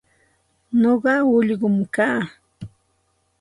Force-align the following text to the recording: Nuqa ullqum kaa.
Nuqa 0.81 1.13
ullqum 1.37 1.75
kaa. 1.95 2.21